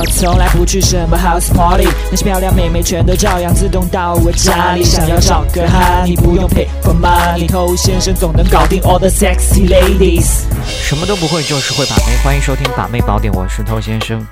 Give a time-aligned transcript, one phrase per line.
[0.00, 4.82] 我从来不去什么 house party，那些漂亮妹妹全都照样自动到我家里。
[4.82, 10.44] 想要找个哈，你不用 pay for money，偷先生总能搞定 all the sexy ladies。
[10.64, 12.16] 什么都不会，就是会把妹。
[12.24, 14.26] 欢迎收听把妹宝典，我是偷先生。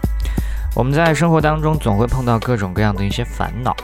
[0.75, 3.77] 我们在生活当中总会碰到各种各样的一些烦恼，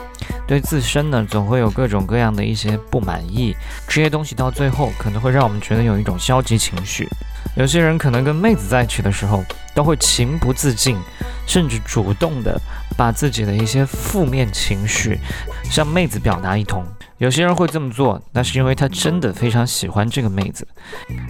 [0.47, 3.55] 对自身呢总会有各种各样的一些不满意，
[3.87, 7.07] 这些东西到最后可能会让我们觉得有一种消极情绪。
[7.55, 9.43] 有些人可能跟妹子在一起的时候，
[9.75, 10.97] 都会情不自禁，
[11.45, 12.59] 甚至主动的
[12.97, 15.19] 把自己的一些负面情绪
[15.63, 16.83] 向妹子表达一通。
[17.17, 20.67] 有些人会这么做，那是因为他真的非常喜欢这个妹子，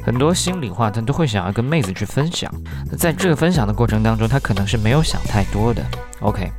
[0.03, 2.51] 很多心里话他都会想要跟妹子去分享。
[2.97, 5.85] 在这个分享的过程当中，他可能是没有想太多的。
[6.21, 6.49] OK，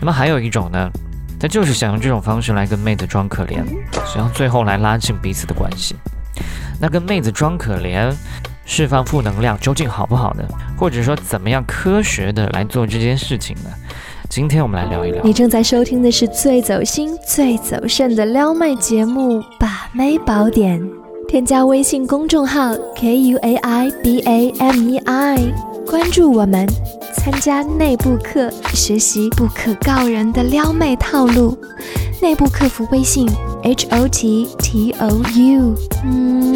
[0.00, 0.90] 那么还有一种呢，
[1.38, 3.64] 他就是想用这种方式来跟妹子装可怜，
[4.04, 5.94] 想要最后来拉近彼此的关系。
[6.80, 8.12] 那跟妹子装可怜，
[8.66, 10.42] 释放负能量，究竟好不好呢？
[10.82, 13.70] 或者说，怎么样科学的来做这件事情呢？
[14.28, 15.22] 今天我们来聊一聊。
[15.22, 20.80] 你正在收听的是最走心、最走肾的撩妹节目《把妹宝典》，
[21.28, 25.38] 添加微信公众号 k u a i b a m e i，
[25.86, 26.66] 关注我们，
[27.14, 31.56] 参加内部课，学习不可告人的撩妹套路。
[32.20, 33.30] 内部客服微信
[33.62, 35.76] h o t t o u。
[36.04, 36.51] 嗯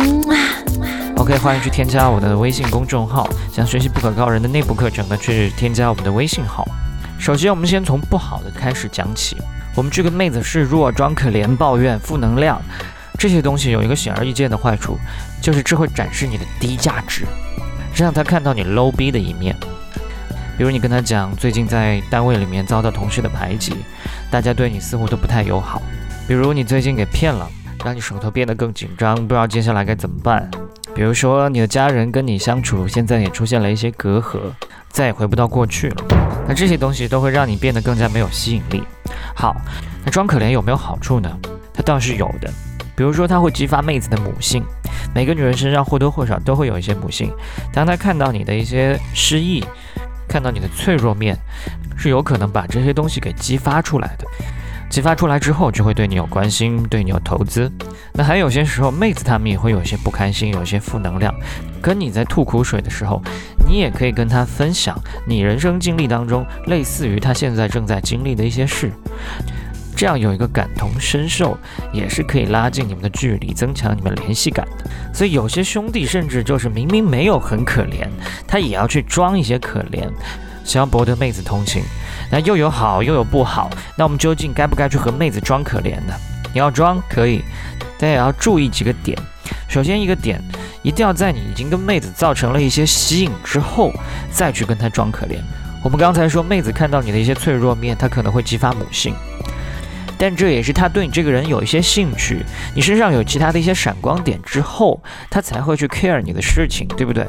[1.27, 6.65] ，OK，欢迎去添加我的微信公众号，想学习不可告人的内部课程的，去添加我们的微信号。
[7.19, 9.37] 首先，我们先从不好的开始讲起。
[9.75, 12.63] 我们这个妹子示弱、装可怜、抱怨、负能量，
[13.19, 14.97] 这些东西有一个显而易见的坏处，
[15.43, 17.25] 就是这会展示你的低价值，
[17.93, 19.57] 让她看到你 low 逼的一面。
[20.57, 23.75] 比如你跟她讲最近在单位里面遭到同事的排挤，
[24.31, 25.83] 大家对你似乎都不太友好。
[26.29, 27.51] 比如你最近给骗了，
[27.85, 30.49] 让你手头变得更紧张，不知道接下来该怎么办。
[30.97, 34.41] 比如说你的家人跟你相处现在也出现了一些隔阂。
[34.89, 36.05] 再也回不到过去了，
[36.49, 38.83] 那这些东西都会让你变得更加没有吸引力。
[39.35, 39.55] 好，
[40.03, 41.31] 那装可怜有没有好处呢？
[41.75, 42.51] 它倒是有的，
[42.97, 44.65] 比如说它会激发妹子的母性。
[45.15, 47.31] 每个女人身上或多或少都会有一些母性，
[47.75, 49.63] 当她看到你的一些失意，
[50.27, 51.37] 看到你的脆弱面，
[51.95, 54.27] 是有可能把这些东西给激发出来的。
[54.89, 57.71] 激发出来之后，就会对你有关心，对你有投资。
[58.13, 61.35] 那还有些时候，妹子她们也会有些不开心，有些负能量，
[61.83, 63.21] 跟你在吐苦水的时候，
[63.69, 68.91] 你也可以跟她分享你人生经历当中类似于她现在正在经历的一些事，
[69.95, 71.59] 这样有一个感同身受，
[71.93, 74.91] 也是可以拉近你们的距离，增强你们联系感的。
[75.13, 78.09] 所以有些兄弟甚至就是明明没有很可怜，
[78.47, 80.09] 他也要去装一些可怜。
[80.67, 81.83] 想要博得妹子同情，
[82.31, 86.13] 那又有好又有不好，那我们究竟该不该去和妹子装可怜呢？
[86.53, 87.43] 你要装可以，
[87.99, 89.17] 但也要注意几个点。
[89.69, 90.43] 首先一个点，
[90.83, 93.93] 一定要在你已经跟妹子造成了一些吸引之后，
[94.31, 95.39] 再去跟她装可怜。
[95.85, 99.15] 我们刚才说，妹子看到你的一些脆弱面，她可能会激发母性，
[100.19, 102.45] 但这也是她对你这个人有一些兴趣，
[102.75, 105.01] 你身上有其他的一些闪光点之后，
[105.31, 107.25] 她才会去 care 你的事情，对不对？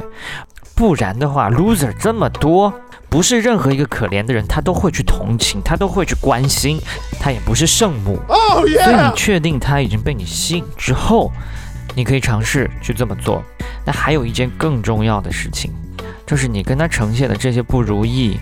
[0.74, 2.72] 不然的话，loser 这么多。
[3.10, 6.78] 不是任何一个可怜的人，他都会去同情，他都会去关心，
[7.18, 8.20] 他也不是圣母。
[8.28, 11.32] 所以你确定他已经被你吸引之后，
[11.94, 13.42] 你可以尝试去这么做。
[13.84, 15.72] 那还有一件更重要的事情，
[16.26, 18.38] 就是你跟他呈现的这些不如意、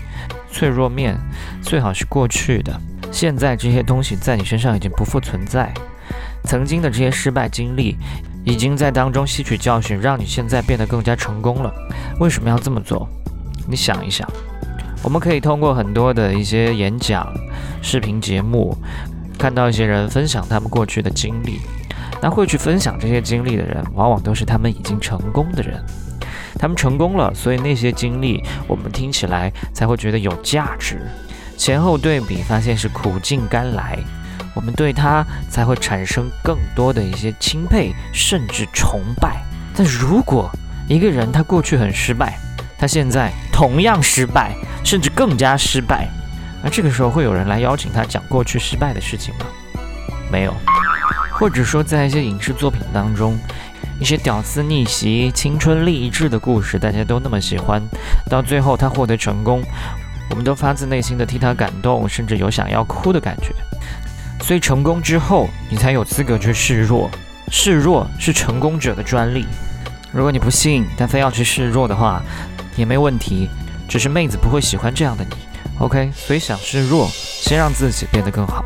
[0.51, 1.17] 脆弱面，
[1.61, 2.77] 最好是过去的。
[3.09, 5.73] 现在这些东西在你身上已经不复存在，
[6.43, 7.95] 曾经的这些失败经历，
[8.43, 11.73] 已经在当中吸取教训，让你现在变得更加成功了。
[12.19, 13.07] 为什么要这么做？
[13.65, 14.29] 你想一想。
[15.03, 17.33] 我们可以通过很多的一些演讲、
[17.81, 18.75] 视频节目，
[19.37, 21.59] 看到一些人分享他们过去的经历。
[22.21, 25.81] 那会去分享这些经历的人，往往都是他们已经成功的人。
[26.59, 30.99] 他们成功了，所以那些经历我们听起来才会觉得有价值。
[31.55, 33.97] 前后对比，发现是苦尽甘来，
[34.55, 39.43] 我们对他才会产生更多的一些钦佩，甚至崇拜。
[39.75, 40.49] 但如果
[40.89, 42.39] 一个人他过去很失败，
[42.79, 46.07] 他现在同样失败，甚至更加失败，
[46.63, 49.47] 而这个时候会有人来邀请他讲过去失败的事情吗？
[50.31, 50.53] 没有，
[51.31, 53.35] 或者说在一些影视作品当中，
[53.99, 57.81] 一些屌丝逆袭、青春励志的故事，大家都那么喜欢，
[58.29, 59.63] 到最后他获得成功，
[60.29, 63.55] 我们都发自内心的替他感动，甚至有想要哭的感觉。
[64.43, 67.09] 所以成功之后，你才有资格去示弱，
[67.49, 69.47] 示弱是成功者的专利。
[70.11, 72.21] 如果你不信，但非要去示弱的话，
[72.77, 73.49] 也没问题，
[73.89, 75.35] 只是妹子不会喜欢这样的你
[75.79, 76.09] ，OK？
[76.15, 78.63] 所以想示弱，先让自己变得更好，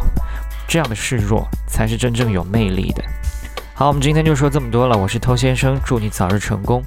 [0.68, 3.04] 这样的示弱才是真正有魅力的。
[3.74, 6.84] 好，我们今天就说这么多了，我是偷先生，祝你早日成功。